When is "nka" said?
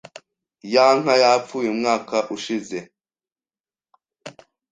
0.99-1.13